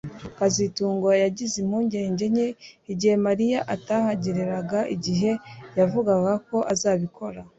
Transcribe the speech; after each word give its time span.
kazitunga 0.37 1.09
yagize 1.23 1.55
impungenge 1.63 2.25
nke 2.33 2.47
igihe 2.91 3.15
Mariya 3.25 3.59
atahageraga 3.75 4.79
igihe 4.95 5.31
yavugaga 5.77 6.33
ko 6.47 6.57
azabikora 6.73 7.39